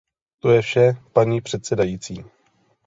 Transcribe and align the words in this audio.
To 0.39 0.49
je 0.51 0.61
vše, 0.61 0.93
paní 1.13 1.41
předsedající. 1.41 2.23